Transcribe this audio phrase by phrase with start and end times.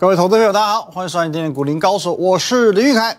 [0.00, 3.18] 各位投资朋友，大家好，欢迎收看今天的股林高手，我是林玉凯。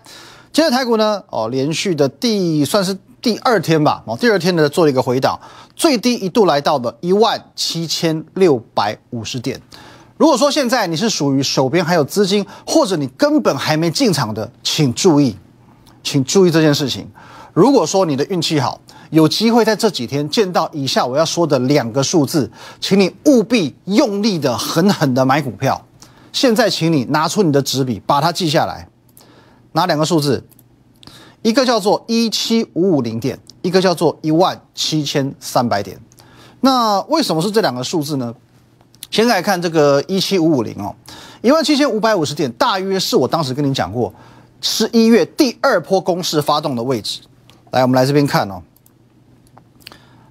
[0.54, 5.38] 今天台股呢，哦，连续的第算是第二天吧，哦，第二天呢做了一个回档，
[5.76, 9.62] 最低一度来到了一万七千六百五十点。
[10.16, 15.36] 如果说现在你是属于手边还有资金，或者你根本还没进场的，请注意，
[16.02, 17.06] 请注意这件事情。
[17.52, 22.50] 如果说你的运气好，有机会在这几天见到以下我要说的两个数字，
[22.80, 25.86] 请你务必用力的、狠狠的买股票。
[26.32, 28.88] 现在，请你拿出你的纸笔，把它记下来。
[29.72, 30.46] 哪两个数字？
[31.42, 36.00] 一个叫做一七五五零点，一个叫做一万七千三百点。
[36.62, 38.36] 那为什么是这两个数字呢？
[39.10, 40.94] 先来看这个一七五五零哦，
[41.42, 44.14] 一万七千五百五十点，大约是我当时跟你讲过，
[44.62, 47.22] 十一月第二波攻势发动的位置。
[47.72, 48.62] 来，我们来这边看哦。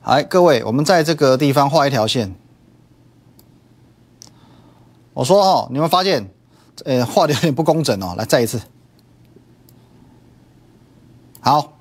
[0.04, 2.34] 来，各位，我们在这个地方画一条线。
[5.18, 6.30] 我说哦，你们发现，
[6.84, 8.14] 呃，画的有点不工整哦。
[8.16, 8.60] 来，再一次。
[11.40, 11.72] 好，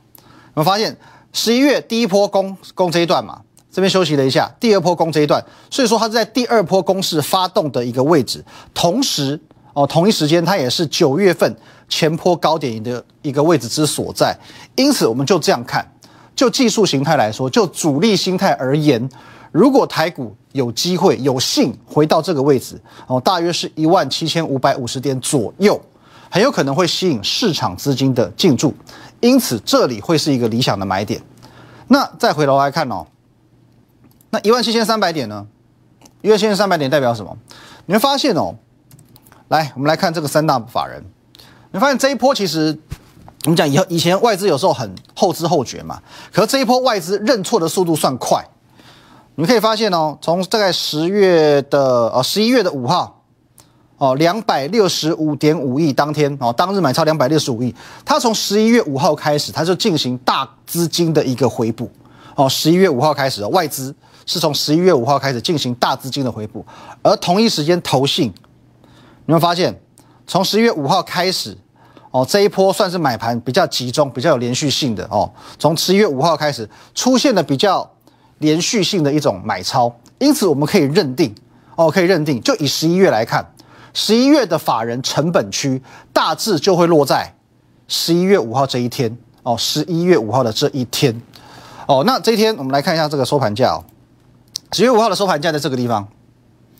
[0.55, 0.97] 我们发现
[1.31, 9.39] 十一月第一波攻攻这一段嘛，这边休息了一下，第二波攻这一段，所以说它是在第二波攻势发动的一个位置，同时
[9.73, 11.55] 哦，同一时间它也是九月份
[11.87, 14.35] 前波高点的一个位置之所在。
[14.75, 15.87] 因此，我们就这样看，
[16.35, 19.07] 就技术形态来说，就主力心态而言。
[19.51, 25.79] 如果台股有机会有幸回到这个位置哦，大约是一万七千五百五十点左右，
[26.29, 28.73] 很有可能会吸引市场资金的进驻，
[29.21, 31.21] 因此这里会是一个理想的买点。
[31.87, 33.07] 那再回头来看哦，
[34.29, 35.47] 那一万七千三百点呢？
[36.21, 37.37] 一万七千三百点代表什么？
[37.85, 38.55] 你会发现哦，
[39.47, 41.03] 来我们来看这个三大法人，
[41.71, 42.77] 你发现这一波其实
[43.45, 46.01] 我们讲以后以前外资有时候很后知后觉嘛，
[46.33, 48.45] 可是这一波外资认错的速度算快。
[49.39, 53.21] 你们可以发现哦，从大概十月的呃十一月的五号，
[53.99, 57.71] 哦两百六十五点五亿当天哦当日买超两百六十五亿，
[58.03, 61.87] 它从十一月五号开始，它就进行大资金的一个回补
[62.33, 62.49] 哦。
[62.49, 63.93] 十一月五号开始，外资
[64.25, 66.65] 是从十一月五号开始进行大资金的回补，
[67.03, 68.33] 而同一时间投信，
[69.27, 69.79] 你们发现
[70.25, 71.55] 从十一月五号开始
[72.09, 77.87] 哦这一波算是买盘比较集中、比较有连续性的哦，从十一月五号开始出现的比较。
[78.39, 81.33] 连续性的一种买超，因此我们可以认定，
[81.75, 83.53] 哦，可以认定，就以十一月来看，
[83.93, 85.81] 十一月的法人成本区
[86.13, 87.33] 大致就会落在
[87.87, 91.19] 十一月五号这一天，哦，十一月五号的这一天，
[91.87, 93.83] 哦，那这一天我们来看一下这个收盘价哦，
[94.71, 96.07] 十月五号的收盘价在这个地方，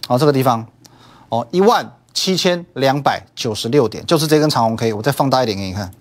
[0.08, 0.66] 哦，这个地方，
[1.30, 5.92] 哦，一万七千两百九十六点，就是这根长红 K，我再放大一点给你看，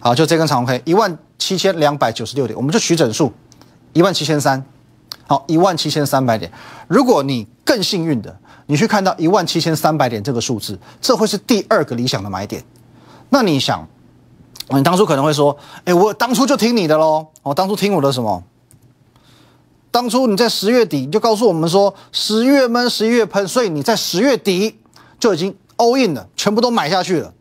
[0.00, 3.32] 好，就这根长红 K，一万七千两百九十六点，我们就取整数。
[3.96, 4.62] 一万七千三，
[5.26, 6.52] 好，一万七千三百点。
[6.86, 12.62] 如果你更幸运的，你去看到一万七千三百点这个数字，这会是第二个理想的买点。
[13.30, 13.88] 那你想，
[14.68, 17.28] 你当初可能会说，哎，我当初就听你的喽。
[17.42, 18.44] 我，当初听我的什么？
[19.90, 24.78] 当初你在十月底你就告诉我们说，十月闷，十一月喷，所以你在十月底
[25.18, 27.32] 就已经 all in 了，全部都买下去了。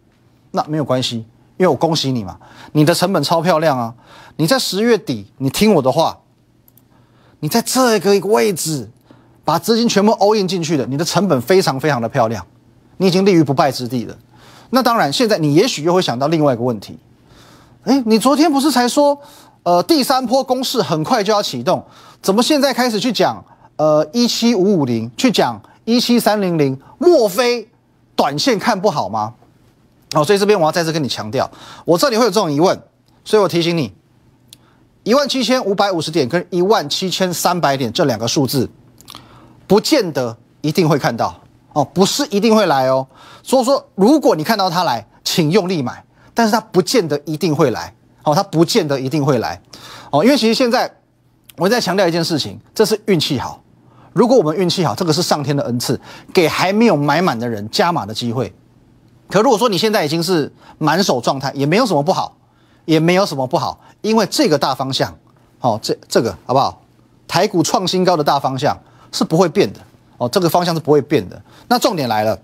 [0.52, 1.18] 那没有关系，
[1.58, 2.38] 因为我恭喜你嘛，
[2.72, 3.94] 你的成本超漂亮啊。
[4.38, 6.18] 你在十月底，你听我的话。
[7.40, 8.90] 你在这个位置，
[9.44, 12.46] 把资金全部 all in 进去的，你的成本非常非常的漂亮，
[12.98, 14.18] 你已经立于不败之地了。
[14.72, 16.98] 那当然，现在你也许又会想到另外一个问题，
[17.84, 19.18] 哎，你昨天不是才说，
[19.64, 21.84] 呃，第三波攻势很快就要启动，
[22.22, 23.44] 怎么现在开始去讲，
[23.76, 27.70] 呃，一七五五零，去讲一七三零零，莫非
[28.16, 29.34] 短线看不好吗？
[30.14, 31.50] 哦，所以这边我要再次跟你强调，
[31.84, 32.82] 我这里会有这种疑问，
[33.24, 33.94] 所以我提醒你。
[35.06, 38.68] 一万七千五百五十点跟一万七千三百点这两个数字，
[39.68, 41.40] 不见得一定会看到
[41.74, 43.06] 哦，不是一定会来哦。
[43.44, 47.94] 所以说，如果你看到它来，请用力买，但是它不见得一定会来
[48.24, 49.62] 哦，它不见得一定会来
[50.10, 50.92] 哦，因为其实现在
[51.58, 53.62] 我在强调一件事情，这是运气好。
[54.12, 56.02] 如果我们运气好，这个是上天的恩赐，
[56.34, 58.52] 给还没有买满的人加码的机会。
[59.30, 62.36] 可如果说你现在已经是满手状态，也没有什么不好。
[62.86, 65.14] 也没有什么不好，因为这个大方向，
[65.60, 66.82] 好，这这个好不好？
[67.28, 68.80] 台股创新高的大方向
[69.12, 69.80] 是不会变的
[70.18, 71.42] 哦，这个方向是不会变的。
[71.68, 72.40] 那重点来了，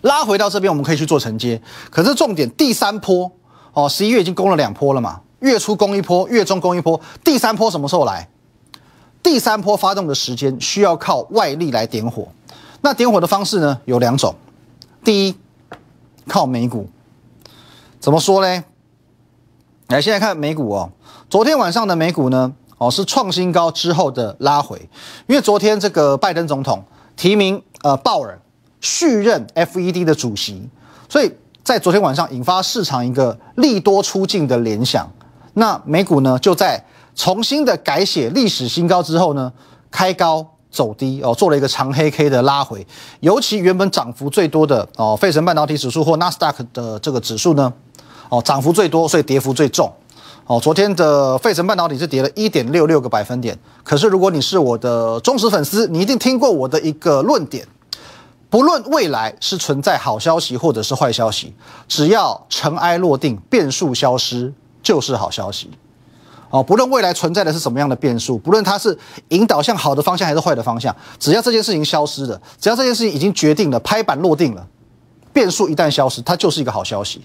[0.00, 1.60] 拉回到这边，我们可以去做承接。
[1.90, 3.30] 可是重点，第三波
[3.74, 8.28] 哦，十一月已经攻了两波了嘛，月初攻一波，月中攻一波，第三波什么时候来？
[9.22, 12.28] 第三波发动的时间需要靠外力来点火。
[12.80, 14.34] 那点火的方式呢，有两种。
[15.02, 15.36] 第一，
[16.26, 16.88] 靠美股，
[18.00, 18.64] 怎么说呢？
[19.88, 20.90] 来，现在看美股哦。
[21.28, 24.78] 昨天晚上的美股呢，哦是创新高之后的拉回，
[25.26, 26.82] 因为昨天这个拜登总统
[27.16, 28.40] 提名呃鲍尔
[28.80, 30.66] 续任 FED 的主席，
[31.06, 31.30] 所以
[31.62, 35.06] 在昨天晚上引发市场一个利多出尽的联想。
[35.52, 36.82] 那美股呢，就在
[37.14, 39.52] 重新的改写历史新高之后呢，
[39.90, 42.84] 开高走低哦，做了一个长黑 K 的拉回。
[43.20, 47.72] 尤其原本涨幅最多的哦，费城半导体指数或纳斯达克的这个指数呢，
[48.28, 49.92] 哦，涨幅最多，所以跌幅最重。
[50.46, 53.58] 哦，昨天的费城半导体是跌了一点六六个百分点。
[53.82, 57.66] 可是如果你是我的忠实粉丝，你一定听过我的一个论点：
[58.50, 61.54] 不论未来是存在好消息或者是坏消息，
[61.88, 65.70] 只要尘埃落定，变数消失，就是好消息。
[66.50, 68.96] 哦，不论未来存在的是什么样的变数，不论它是
[69.30, 74.66] 引导向好的方向还是坏的方向，只要这件事情消失了，只要这件事情已经决定了，拍板落定了，
[75.32, 77.22] 变数一旦消失，它就是一个好消息。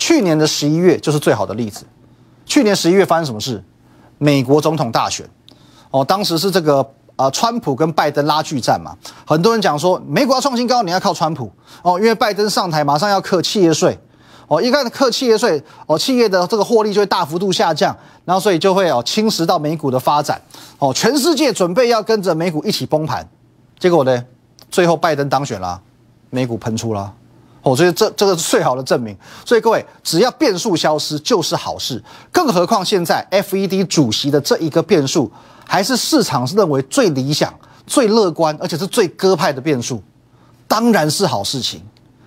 [0.00, 1.84] 去年的十一月就是最好的例子。
[2.46, 3.62] 去年十一月发生什么事？
[4.16, 5.28] 美国总统大选，
[5.90, 6.84] 哦，当时是这个
[7.16, 8.96] 呃，川普跟拜登拉锯战嘛。
[9.26, 11.52] 很多人讲说，美国要创新高，你要靠川普
[11.82, 13.96] 哦，因为拜登上台马上要克企业税，
[14.48, 20.40] 哦，一旦克企业税，哦，企业的这个获利就会大幅度下降，然后所以就会哦侵蚀到美股的发展，
[20.78, 23.28] 哦，全世界准备要跟着美股一起崩盘，
[23.78, 24.24] 结果呢，
[24.70, 25.80] 最后拜登当选了，
[26.30, 27.12] 美股喷出了。
[27.62, 29.16] 哦，所以这这个是最好的证明。
[29.44, 32.02] 所以各位，只要变数消失就是好事。
[32.32, 35.30] 更何况现在 FED 主席的这一个变数，
[35.66, 37.52] 还是市场认为最理想、
[37.86, 40.02] 最乐观，而且是最鸽派的变数，
[40.66, 41.82] 当然是好事情。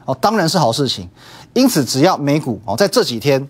[0.05, 1.09] 哦，当然是好事情。
[1.53, 3.49] 因此，只要美股哦在这几天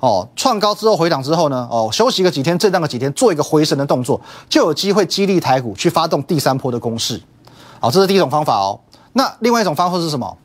[0.00, 7.20] 哦创高之后回档之后呢，哦休息个几天，震荡个几天，做一个回神的动作，就有机会激励台股去发动第三波的攻势。
[7.80, 8.78] 好，这是第一种方法哦。
[9.14, 10.36] 那另外一种方法是什么？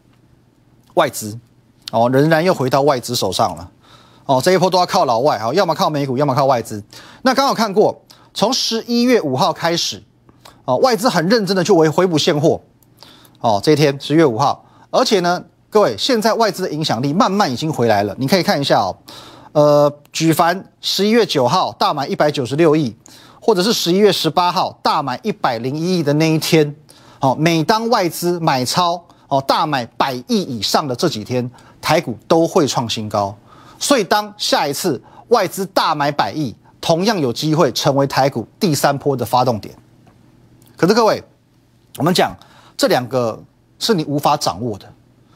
[0.96, 1.38] 外资，
[1.92, 3.70] 哦，仍然又回到外资手上了，
[4.26, 6.84] 哦，这一波都要靠老外，哦，要么靠美股，要么靠外资。
[7.22, 8.02] 那刚好看过，
[8.34, 10.04] 从十一月五号开始，
[10.66, 12.62] 哦，外资很认真的去回回补现货，
[13.40, 18.96] 哦，这一天十月五号，而且呢，各位，现在外资的影响力慢慢已经回来了，你可以看一下哦，
[19.54, 22.96] 呃，举凡十一月九号大买一百九十六亿，
[23.40, 26.76] 或者是十一月十八号大买一百零一亿的那一天，
[27.20, 29.06] 哦，每当外资买超。
[29.30, 31.50] 哦，大买百亿以上的这几天，
[31.80, 33.34] 台股都会创新高。
[33.80, 39.74] 所以，当下一次外资大买百亿，同样有机会成为台股第三波的发动点。
[40.76, 41.24] 可是，各位，
[41.98, 42.36] 我们讲
[42.76, 43.42] 这两个
[43.78, 44.92] 是你无法掌握的，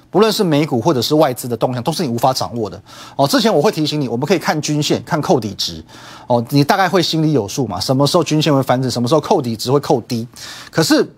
[0.09, 2.81] 不论是美股或者是外资的动向，都是你无法掌握的。
[3.15, 5.83] 哦，之前我会提醒你，我们可以看均线，看扣底值。
[6.27, 7.79] 哦，你大概会心里有数嘛？
[7.79, 10.27] 什么时候均线会翻正，什么时候扣底值会扣低？
[10.71, 11.13] 可是，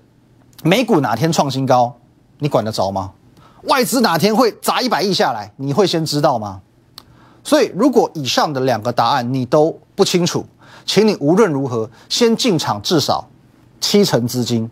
[0.63, 1.95] 美股哪天创新高？
[2.39, 3.11] 你管得着吗？
[3.63, 5.51] 外资哪天会砸一百亿下来？
[5.57, 6.61] 你会先知道吗？
[7.43, 10.45] 所以，如果以上的两个答案你都不清楚，
[10.85, 13.27] 请你无论如何先进场至少
[13.79, 14.69] 七成资金，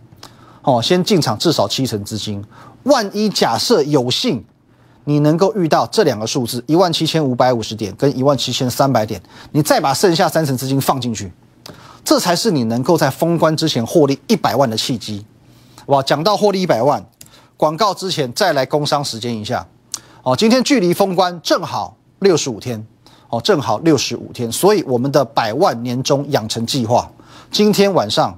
[0.61, 2.43] 哦，先进场至少七成资金。
[2.83, 4.43] 万一假设有幸
[5.05, 9.21] 你能够遇到这两个数字一万七千五百五十点跟一万七千三百点，
[9.51, 11.31] 你再把剩下三成资金放进去，
[12.03, 15.25] 这才是你能够在封关之前获利一百万的契机。
[15.87, 17.03] 哇，讲到获利一百万。
[17.63, 19.65] 广告之前再来工商时间一下，
[20.21, 22.85] 哦，今天距离封关正好六十五天，
[23.29, 27.09] 哦，正好六十五天，所以我们的百万年终养成计划
[27.49, 28.37] 今天晚上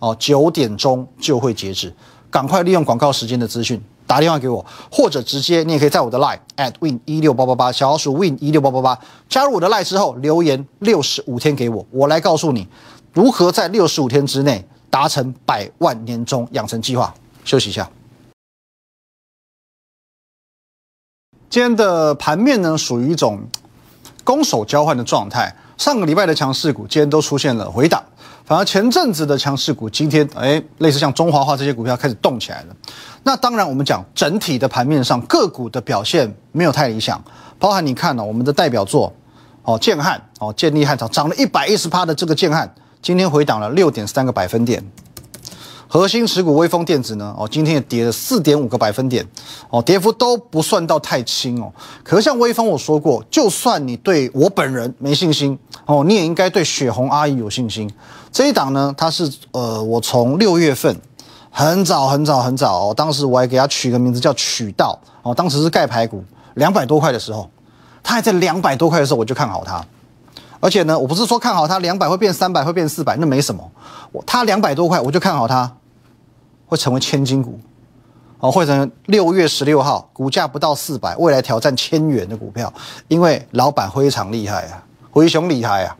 [0.00, 1.94] 哦九点钟就会截止，
[2.32, 8.98] 赶快利用广告时间的资讯打电话给我，或者直接你也可以在我的 line at win 一六八八八小老鼠 win 一六八八八
[9.28, 12.66] 加入我的 line 之后留言六十五天给我，我来告诉你
[13.14, 17.14] 如何在六十五天之内达成百万年终养成计划。
[17.44, 17.88] 休息一下。
[21.50, 23.40] 今天的盘面呢，属于一种
[24.22, 25.54] 攻守交换的状态。
[25.78, 28.02] 上个礼拜的强势股，今天都出现了回档，
[28.44, 32.76] 反而前阵子的强势股，今天哎，类似像中华化这些股票开始动起来了。
[33.22, 37.22] 那当然，我们讲整体的盘面上个股的表现没有太理想，
[37.58, 39.10] 包含你看呢，我们的代表作
[39.62, 44.84] 哦，建汉哦，建立汉涨涨了一百一十趴的这个建汉，今天回档了六点三个百分点。
[45.90, 47.34] 核心持股微风电子呢？
[47.38, 49.26] 哦，今天也跌了四点五个百分点，
[49.70, 51.72] 哦，跌幅都不算到太轻哦。
[52.04, 57.90] 可是像微风，我说过，就算你对我本人没信心哦，你也应该对雪红阿姨有信心。
[58.30, 60.94] 这一档呢，它是呃，我从六月份
[61.50, 66.22] 很早很早很早哦，当时我还给它取个名字叫渠道哦，当时是盖牌股
[66.54, 67.48] 两百多块的时候，
[68.02, 69.82] 它还在两百多块的时候，我就看好它。
[70.60, 73.62] 而且呢，我不是说看好它两百会变三百会变四百，那没什么。
[74.10, 75.72] 我它两百多块，我就看好它
[76.68, 77.58] 会成为千金股，
[78.38, 82.72] 哦，会成六月十六号股价不到四百，未来挑战千元的股票，
[83.08, 85.96] 因为老板非常厉害啊，回雄厉害啊，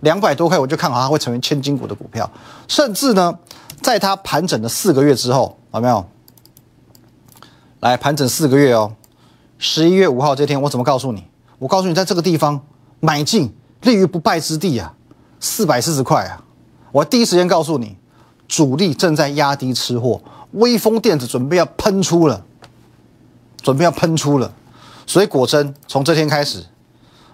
[0.00, 2.28] 两百多块我就看好它会成为千金股的股票，
[2.66, 3.38] 甚至呢，
[3.82, 6.04] 在它盘整了四个月之后，有没有？
[7.80, 8.92] 来盘整四个月哦。
[9.58, 11.24] 十一月五号这天，我怎么告诉你？
[11.58, 12.60] 我告诉你，在这个地方
[13.00, 14.94] 买进，立于不败之地啊，
[15.40, 16.42] 四百四十块啊！
[16.92, 17.97] 我第一时间告诉你，
[18.48, 20.20] 主力正在压低吃货，
[20.52, 22.44] 微风电子准备要喷出了，
[23.62, 24.52] 准备要喷出了。
[25.06, 26.64] 所以果真从这天开始，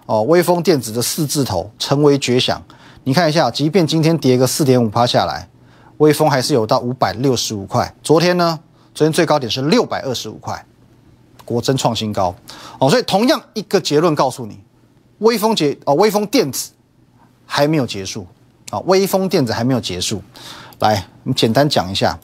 [0.05, 2.61] 哦，微风电子的四字头成为绝响。
[3.05, 5.47] 你看一下，即便今天跌个四点五趴下来，
[5.97, 7.95] 微风还是有到五百六十五块。
[8.03, 8.59] 昨天呢？
[8.93, 10.65] 昨天最高点是六百二十五块。
[11.43, 12.33] 果真创新高
[12.79, 14.59] 哦，所以同样一个结论告诉你，
[15.19, 16.71] 微风结哦，微风电子
[17.45, 18.25] 还没有结束
[18.71, 20.21] 啊，微风电子还没有结束。
[20.79, 22.19] 来，我们简单讲一下。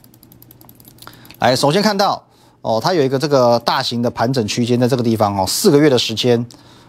[1.39, 2.23] 来，首先看到
[2.61, 6.45] 哦，它有一个这个大型的盘整区间在这个地方哦，四个月的时间。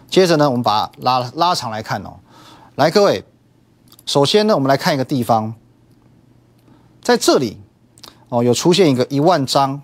[0.09, 2.19] 接着呢，我们把它拉拉长来看哦。
[2.75, 3.23] 来，各位，
[4.05, 5.55] 首先呢，我们来看一个地方，
[7.01, 7.59] 在这里
[8.29, 9.81] 哦，有出现一个一万张。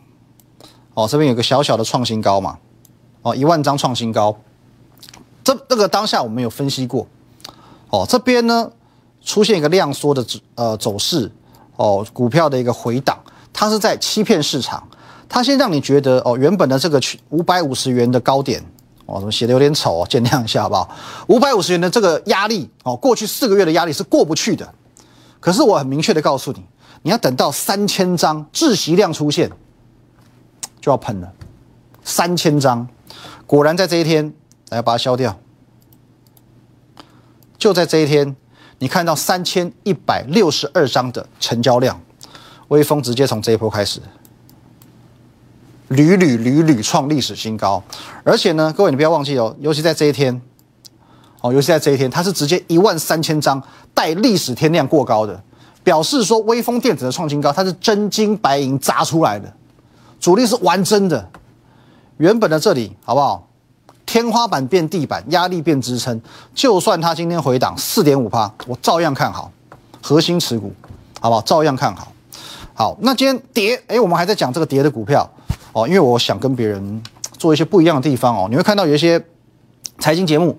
[0.96, 2.58] 哦，这边有个小小的创新高嘛，
[3.22, 4.38] 哦，一万张创新高，
[5.46, 7.08] 这这个当下我们有分析过，
[7.90, 8.70] 哦，这边呢
[9.24, 11.32] 出现一个量缩的呃走势，
[11.80, 13.18] 哦，股票的一个回档，
[13.54, 14.86] 它是在欺骗市场，
[15.30, 18.62] 它先让你觉得哦，原本的这个五百五十元的高点，
[19.06, 20.90] 哦，怎么写的有点丑哦，见谅一下好不好？
[21.28, 24.70] 五百五十元的这个压力，哦，过去四个月的压力是过不去的，
[25.40, 26.66] 可是我很明确的告诉你，
[27.04, 29.50] 你要等到三千张窒息量出现。
[30.82, 31.32] 就要喷了，
[32.04, 32.88] 三千张，
[33.46, 34.34] 果然在这一天
[34.70, 35.38] 来把它消掉。
[37.58, 38.34] 就在这一天，
[38.80, 42.00] 你看到三千一百六十二张的成交量，
[42.70, 44.02] 微风直接从这一波开始，
[45.90, 47.84] 屡屡屡屡创历史新高。
[48.24, 50.42] 而且呢，各位你不要忘记哦，尤其在这一天，
[51.42, 53.62] 哦，尤其在这一天，它是直接一万三千张
[53.94, 55.44] 带历史天量过高的，
[55.84, 59.54] 表示说微风电子的创新高，它是真金白银砸出来的。
[60.22, 61.30] 主力是玩真的，
[62.16, 63.49] 原本的这里好不好？
[64.12, 66.20] 天花板变地板，压力变支撑。
[66.56, 69.52] 就算它今天回档四点五趴，我照样看好
[70.02, 70.74] 核心持股，
[71.20, 71.42] 好不好？
[71.44, 72.12] 照样看好。
[72.74, 75.30] 好，那今天跌，哎，我们还在讲这个跌的股票
[75.74, 77.04] 哦，因为我想跟别人
[77.38, 78.48] 做一些不一样的地方哦。
[78.50, 79.24] 你会看到有一些
[80.00, 80.58] 财经节目，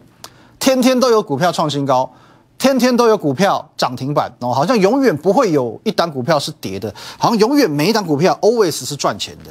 [0.61, 2.09] 天天都有股票创新高。
[2.57, 9.51] 天天都有股票涨停板哦，好像永远不会有一档股票是跌的，好像永远每一档股票 always 是赚钱的。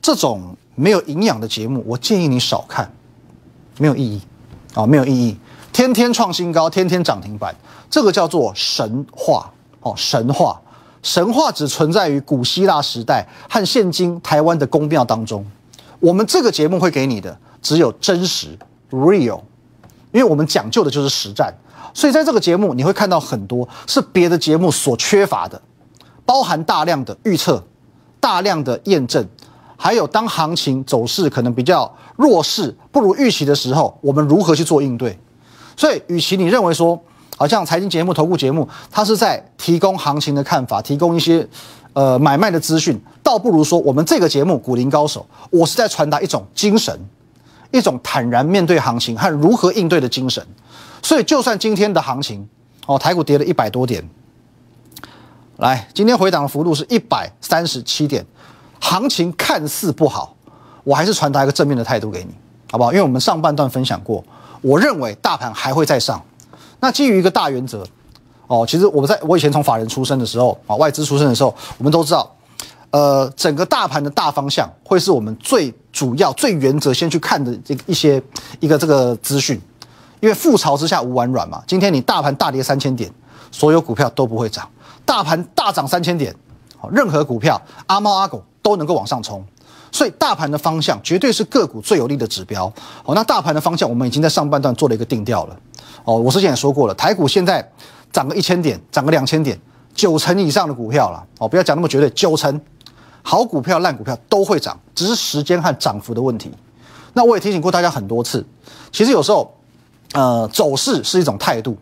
[0.00, 2.90] 这种没有营养的节目，我建议你少看，
[3.78, 4.20] 没有意义
[4.74, 5.36] 啊，没有意义。
[5.72, 7.54] 天天创新高，天天涨停板，
[7.90, 9.50] 这个叫做神话
[9.80, 10.60] 哦，神话，
[11.02, 15.44] 神话只存在于古希腊时代和现今台湾的宫庙当中。
[15.98, 18.58] 我们这个节目会给你的只有真实
[18.90, 19.40] real，
[20.12, 21.54] 因为我们讲究的就是实战。
[21.94, 25.60] 所以在这个节目，你会看到很多是别的节目所缺乏的，
[26.24, 27.62] 包含大量的预测、
[28.18, 29.26] 大量的验证，
[29.82, 35.18] 还有当行情走势可能比较弱势、不如预期的时候，我们如何去做应对。
[35.76, 36.96] 所以，与其你认为说，
[37.36, 41.44] 好像财经节目、投顾节目，它是在提供行情的看法，提供一些
[41.94, 46.96] 呃买卖的资讯，倒不如说，我们这个节目《股林高手》，我是在传达一种精神，
[47.72, 50.46] 一种坦然面对行情和如何应对的精神。
[51.02, 52.48] 所以，就算今天的行情，
[52.86, 54.08] 哦，台股跌了一百多点，
[55.56, 58.24] 来，今天回档的幅度是一百三十七点，
[58.82, 60.34] 行情看似不好，
[60.82, 62.34] 我还是传达一个正面的态度给你，
[62.70, 62.90] 好不好？
[62.92, 64.22] 因为我们上半段分享过，
[64.60, 66.20] 我认为大盘还会再上。
[66.80, 67.86] 那基于一个大原则，
[68.48, 72.28] 哦，其实我们在我以前从法人出身的时候，啊，外资出身的时候，我们都知道，
[72.90, 78.20] 呃，整个大盘的大方向会是我们最主要、最原则先去看的这一些
[78.58, 79.58] 一个这个资讯。
[80.20, 83.10] 因为覆巢之下无完卵嘛，今天你大盘大跌三千点，
[83.50, 84.64] 所有股票都不会涨；
[85.04, 86.34] 大盘大涨三千点，
[86.90, 89.44] 任何股票阿猫阿狗都能够往上冲。
[89.90, 92.72] 所以大盘的方向绝对是个股最有利的指标。
[93.04, 95.56] 哦，那大盘的方向我们已经在上半段做了一个定调了。
[96.04, 97.70] 哦，我之前也说过了，台股现在
[98.10, 99.60] 涨个一千点，涨个两千点，
[99.94, 101.22] 九成以上的股票了。
[101.38, 102.60] 哦，不要讲那么绝对，九成
[103.22, 106.50] 好股票、烂股票都会涨，只是时间和涨幅的问题。
[107.12, 108.46] 那我也提醒过大家很多次，
[108.90, 109.52] 其实有时候。
[110.14, 111.74] 呃，走势是一种态度。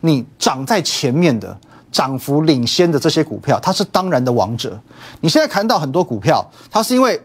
[0.00, 1.54] 你涨在前面的、
[1.96, 4.78] 涨幅领先的这些股票，它是当然的王者。
[5.22, 7.18] 你现在看到很多股票，它是因为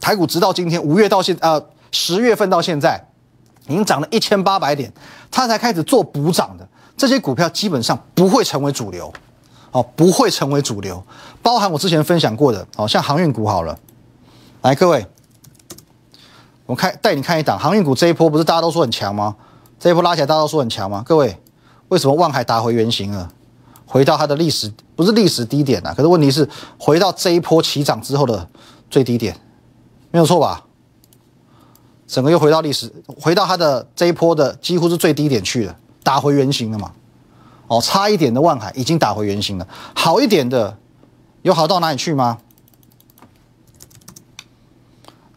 [0.00, 3.00] 台股直到今天五月到现呃十月份到现在，
[3.68, 4.92] 已经涨了一千八百点，
[5.30, 6.66] 它才开始做补涨的。
[6.96, 9.12] 这些股票基本上不会成为主流，
[9.70, 11.00] 哦，不会成为主流。
[11.40, 13.78] 包含我之前分享过的，哦，像航运股好了，
[14.62, 15.06] 来各位，
[16.66, 19.36] 我看带你看一档航运股这一波，不是大家都说很强吗？
[19.78, 21.04] 这一波拉起来，大家都说很强吗？
[21.06, 21.38] 各位，
[21.86, 23.30] 为什么望海打回原形了？
[23.92, 25.92] 回到它的历史不是历史低点啊？
[25.94, 28.48] 可是问题是回到这一波起涨之后的
[28.88, 29.38] 最低点，
[30.10, 30.64] 没有错吧？
[32.06, 36.90] 整个又回到历史，回到它的这一波的几乎是最低点去了，打回原形了嘛？
[37.66, 40.78] 哦，差一点的万海已经打回原形了，好一点的
[41.42, 42.38] 有好到哪里去吗？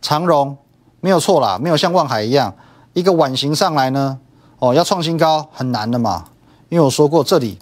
[0.01, 0.57] 长荣
[1.01, 2.55] 没有错啦，没有像万海一样
[2.93, 4.17] 一个碗形上来呢，
[4.59, 6.29] 哦，要创新高很难的嘛，
[6.69, 7.59] 因为我说过这里，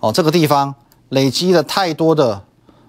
[0.00, 0.74] 哦，这个地方
[1.10, 2.42] 累积了太多的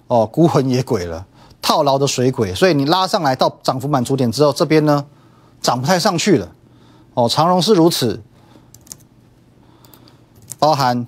[0.08, 1.26] 哦孤魂野鬼了，
[1.62, 5.06] 套牢的水鬼，所以你拉上来到涨幅满足点之后，这边呢
[5.62, 6.52] 涨不太上去了，
[7.14, 8.22] 哦，长荣是如此，
[10.58, 11.06] 包含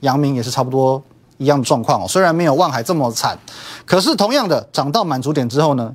[0.00, 1.02] 阳明也是差不多。
[1.38, 3.36] 一样的状况哦，虽然没有万海这么惨，
[3.84, 5.92] 可是同样的涨到满足点之后呢，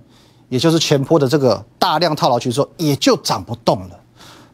[0.50, 3.98] 也就是前坡的这个大量套牢区之后，也就涨不动了。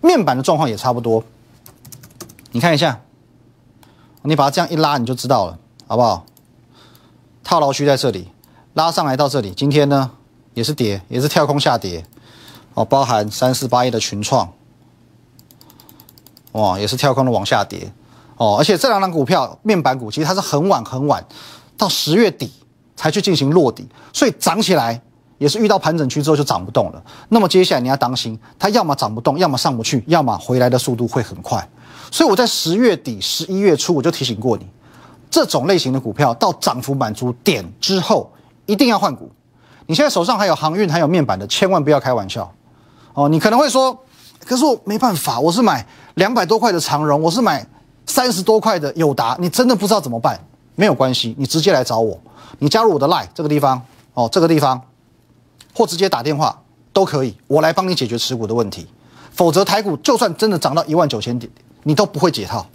[0.01, 1.23] 面板的状况也差不多，
[2.51, 3.01] 你看一下，
[4.23, 6.25] 你把它这样一拉，你就知道了，好不好？
[7.43, 8.29] 套牢区在这里，
[8.73, 10.11] 拉上来到这里，今天呢
[10.53, 12.05] 也是跌，也是跳空下跌
[12.73, 14.53] 哦，包含三四八一的群创，
[16.53, 17.91] 哇，也是跳空的往下跌。
[18.37, 21.23] 哦，而且这两档股票面板股，其实它是很晚很晚，
[21.77, 22.51] 到十月底
[22.95, 25.01] 才去进行落底，所以涨起来
[25.43, 27.03] 也是遇到盘整区之后就涨不动了。
[27.27, 31.67] 那么接下来你要当心，它要么涨不动，要么上不去，要么回来的速度会很快。
[32.09, 34.65] 所以我在十月底、十一月初我就提醒过你，
[35.29, 38.31] 这种类型的股票到涨幅满足点之后
[38.65, 39.29] 一定要换股。
[39.85, 42.49] 你现在手上还有航运、还有面板的，千万不要开玩笑。
[43.13, 43.99] 哦，你可能会说，
[44.45, 47.67] 可是我没办法，我是买两百多块的长荣，我是买。
[48.05, 50.37] 三十多块的友达，你真的不知道怎么办？
[50.75, 52.19] 没有关系，你直接来找我，
[52.59, 53.81] 你加入我的 line 这个地方
[54.13, 54.79] 哦，这个地方，
[55.73, 56.61] 或直接打电话
[56.91, 58.87] 都可以，我来帮你解决持股的问题。
[59.31, 61.51] 否则台股就算真的涨到一万九千点，
[61.83, 62.65] 你都不会解套。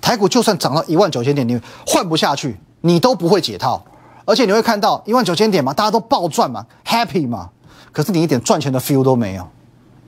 [0.00, 3.84] 台股就算涨到一万九千点，你换不下去，你都不会解套。
[4.24, 7.50] 而且你会看到一万九千点嘛，大家都暴赚嘛，happy 嘛，
[7.90, 9.48] 可是你一点赚钱的 feel 都没有。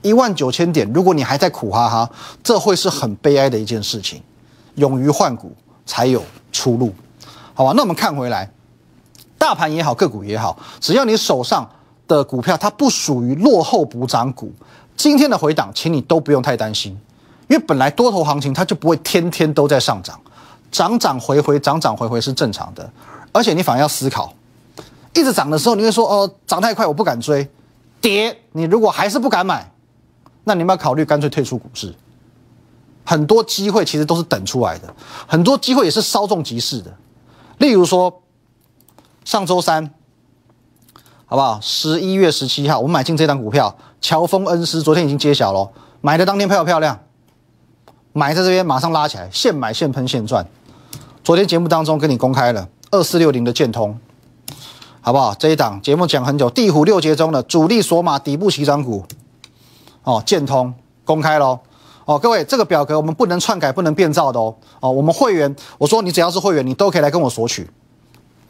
[0.01, 2.09] 一万九千点，如果你还在苦哈哈，
[2.41, 4.21] 这会是很悲哀的一件事情。
[4.75, 5.53] 勇于换股
[5.85, 6.93] 才有出路，
[7.53, 7.73] 好吧？
[7.75, 8.49] 那我们看回来，
[9.37, 11.69] 大盘也好，个股也好，只要你手上
[12.15, 14.51] 的股票它不属于落后补涨股，
[14.95, 16.91] 今天的回档，请你都不用太担心，
[17.47, 20.19] 因为本来多头行情它就不会天天都在上涨，
[20.71, 22.89] 涨涨回回，涨涨回回是正常的。
[23.31, 24.33] 而且你反而要思考，
[25.13, 27.45] 一直涨的时候，你会说哦，涨太快我不敢追；
[28.01, 29.71] 跌，你如果还是不敢买，
[30.43, 31.93] 那你们要考虑干脆退出股市。
[33.03, 34.93] 很多机会其实都是等出来的，
[35.27, 36.93] 很多机会也是稍纵即逝的。
[37.57, 38.21] 例如说，
[39.25, 39.93] 上周三，
[41.31, 41.57] 好不好？
[41.61, 46.99] 十一月十七号，我们买进这档股票，乔峰恩师，昨天已经揭晓了，买的当天漂不漂亮？
[48.11, 50.45] 买在这边马上拉起来，现买现喷现赚。
[51.23, 53.97] 昨天节目当中跟你公开了二四六零的建通，
[54.99, 55.33] 好不好？
[55.35, 59.05] 这一档节目讲很久，地虎六节中的主力索马底部起涨股，
[60.03, 60.73] 哦，建通
[61.05, 61.57] 公开喽。
[62.03, 64.53] 哦，各位，这个表格我们不能篡改、不能变造的哦。
[64.81, 67.69] 哦，我们会员，我说你只要是会员，你都可以来跟我索取，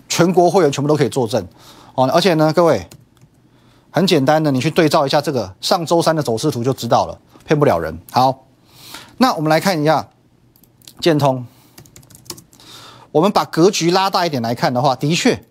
[0.09, 1.47] 全国会员全部都可以作证。
[1.95, 2.87] 哦，而且呢，各位，
[3.89, 7.99] 很简单的，你去对照一下这个上周三的走势图就知道了，骗不了人。
[8.11, 8.45] 好，
[9.17, 10.07] 那我们来看一下
[10.99, 11.45] 建通，
[13.11, 15.43] 我们把格局拉大一点来看的话，的确，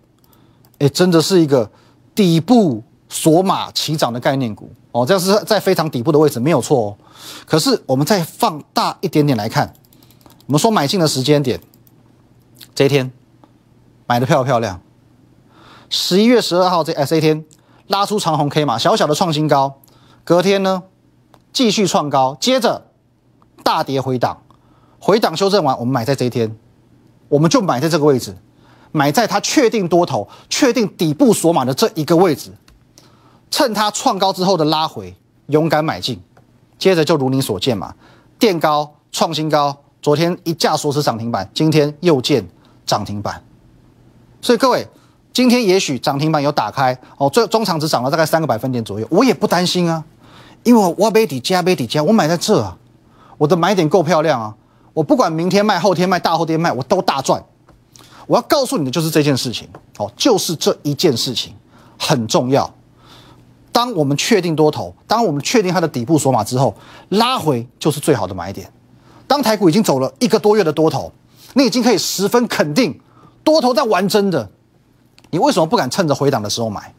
[0.79, 1.71] 哎，真的是一个
[2.15, 4.71] 底部索马起涨的概念股。
[4.93, 6.97] 哦，这是在非常底部的位置，没有错哦。
[7.45, 9.73] 可是我们再放大一点点来看，
[10.47, 11.61] 我们说买进的时间点，
[12.75, 13.09] 这一天
[14.05, 14.81] 买的漂不漂亮？
[15.93, 17.43] 十一月十二号这 S A 天
[17.87, 19.81] 拉出长红 K 嘛，小小的创新高，
[20.23, 20.83] 隔天呢
[21.51, 22.85] 继续创高，接着
[23.61, 24.41] 大跌回档，
[24.99, 26.55] 回档修正完，我们买在这一天，
[27.27, 28.37] 我们就买在这个位置，
[28.93, 32.53] 买在它确定多头、确定底部锁码的这一个位置。
[33.49, 35.13] 趁它创高之后的拉回，
[35.47, 36.23] 勇敢买进，
[36.79, 37.93] 接着就如你所见嘛，
[38.39, 42.47] 垫高创新高，昨天一架锁死涨停板，今天又见
[42.85, 43.43] 涨停板，
[44.39, 44.87] 所以各位，
[45.33, 50.03] 今天也许涨停板有打开哦，最中长只涨了大概三个百分点左右，我也不担心啊，
[50.63, 52.77] 因为我挖背底加背底加，我买在这啊，
[53.37, 54.55] 我的买点够漂亮啊，
[54.93, 57.41] 我不管明天卖后天卖大后天卖，我都大赚。
[58.27, 59.67] 我要告诉你的就是这件事情
[59.97, 61.53] 哦，就是这一件事情
[61.97, 62.69] 很重要。
[63.71, 66.75] 当我们确定多头，当我们确定它的底部锁码之后，
[67.07, 68.69] 拉回就是最好的买点。
[69.27, 71.11] 当台股已经走了一个多月的多头，
[71.53, 72.99] 你已经可以十分肯定
[73.45, 74.49] 多头在玩真的。
[75.31, 76.93] 你为什么不敢趁着回档的时候买？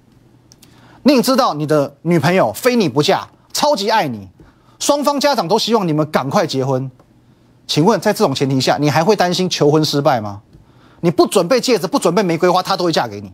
[1.04, 4.28] 你知道你的女朋友非你不嫁，超级爱你，
[4.78, 6.90] 双方家长都希望你们赶快结婚。
[7.66, 10.42] 请问在这种前提下，你还会担心求婚失败吗？
[11.00, 13.32] 你不准备戒指，不准备玫瑰花，她都会嫁给你，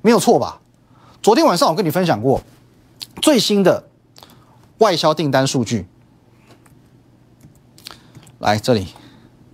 [0.00, 0.60] 没有错吧？
[1.22, 2.40] 昨天晚上我跟你分享过
[3.20, 3.84] 最新的
[4.78, 5.86] 外销订单数据，
[8.38, 8.88] 来这里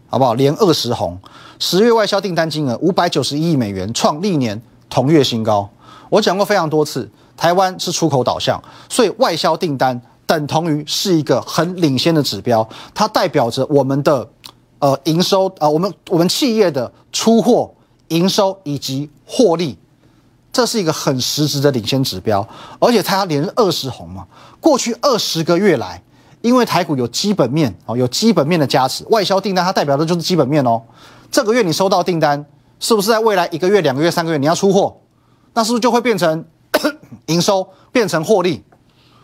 [0.09, 0.35] 好不好？
[0.35, 1.19] 连二十红，
[1.59, 5.69] 十月外销订单金额五百九十一亿美元，创历年同月新高。
[6.09, 14.27] 我讲过非常多次，台湾是出口导向，所以外销订单等同于是一个很领先的指标，它代表着我们的
[14.79, 17.71] 呃营收啊，我们我们企业的出货、
[18.09, 19.77] 营收以及获利。
[20.51, 22.45] 这是一个很实质的领先指标，
[22.81, 24.27] 而且它连二十红嘛。
[24.61, 26.03] 过去二十个月来，
[26.41, 30.81] 因为台股有基本面哦，有基本面的加持，外销订单它代表的就是基本面哦。
[31.31, 32.45] 这个月你收到订单，
[32.79, 34.97] 是不是在未来一个月、两个月、三个月你要出货？
[35.55, 36.45] 那是不是就会变成
[37.27, 38.63] 营收，变成获利？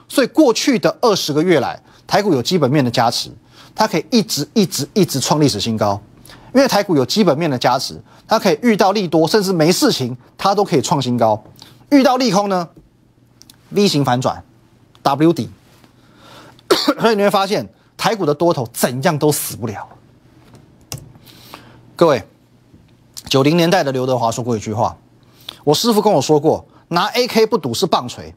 [0.09, 3.31] 所以过去的二十个月来，台股有基本面的加持，
[3.75, 6.01] 它可以一直、一直、一直创历史新高。
[6.53, 11.37] 因为台股有基本面的加持，它可以遇到利多，甚至没事情，它都可以创新高；
[11.91, 12.69] 遇到利空呢
[13.71, 14.43] ，V 型反转
[15.03, 15.51] ，W 底。
[16.75, 19.89] 所以你会发现，台股的多头怎样都死不了。
[21.97, 22.23] 各位，
[23.29, 24.97] 九零年代的刘德华说过一句话，
[25.63, 28.35] 我师傅跟我说过，拿 AK 不赌是棒槌，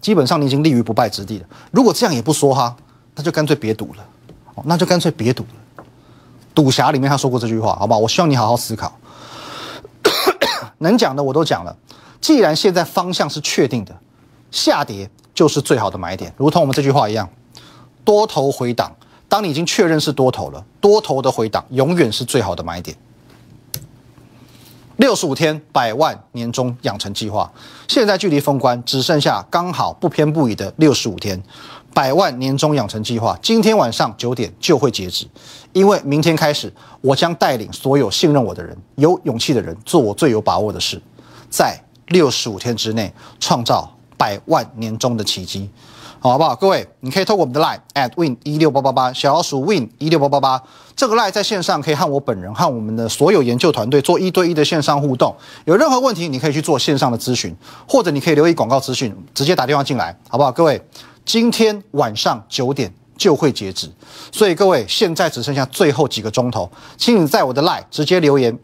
[0.00, 1.46] 基本上你已经立于不败之地了。
[1.70, 2.76] 如果这样也不说哈，
[3.14, 4.06] 那就干脆别赌了，
[4.54, 5.84] 哦，那就干脆别赌了。
[6.54, 7.96] 赌侠里面他说过这句话，好吧？
[7.96, 8.96] 我希望你好好思考。
[10.78, 11.76] 能讲的我都讲了。
[12.20, 13.94] 既然现在方向是确定的，
[14.50, 17.28] 下跌就是最好的买点，如同我们这句话一样，
[18.04, 18.94] 多头回档。
[19.28, 22.96] 当你已经确认是多头了，多头的回档永远是最好的买点。
[24.96, 27.52] 六十五天百万年终养成计划，
[27.88, 31.42] 现在距离封关只剩下刚好不偏不倚的六十五天。
[31.92, 35.26] 百万年终养成计划今天晚上九点就会截止，
[35.72, 41.00] 因为明天开始，我将带领所有信任我的人、有勇气的人，做我最有把握的事，
[41.48, 43.93] 在六十五天之内创造
[44.24, 45.68] 百万年终的奇迹，
[46.18, 46.56] 好不好？
[46.56, 50.62] 各位，你可以透过我们的 line at win 一六八八八小老鼠 win 一六八八八
[50.96, 57.54] 这个 line 在线上可以和我本人和我们的所有研究团队做一对一的线上互动，有任何问题你可以去做线上的咨询，
[57.86, 60.50] 或者你可以留意广告资讯，直接打电话进来，好不好？
[60.50, 60.82] 各位。
[61.26, 63.90] 今天晚上九点就会截止，
[64.30, 68.54] 所以各位现在只剩下最后几个钟头，请你在我的 line 直接留言，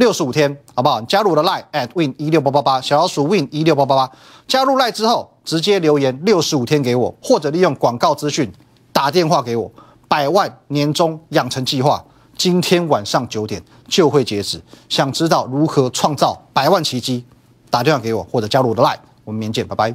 [0.00, 0.98] 六十五天好不好？
[1.02, 4.10] 加入我的 line at win 一六八八八小老鼠 win 一六八八八，
[4.48, 8.50] 加入 line 之后直接留言六十五天给我，或者利用广告资讯
[8.94, 9.70] 打电话给我，
[10.08, 12.02] 百万年终养成计划
[12.34, 14.58] 今天晚上九点就会截止，
[14.88, 17.22] 想知道如何创造百万奇迹，
[17.68, 19.94] 打电话给我或者加入我的 line，我们明天见，拜拜。